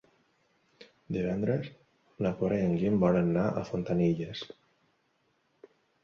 Divendres 1.17 1.67
na 2.25 2.31
Cora 2.39 2.57
i 2.61 2.69
en 2.69 2.73
Guim 2.83 2.97
volen 3.03 3.29
anar 3.33 3.43
a 3.49 3.63
Fontanilles. 3.67 4.41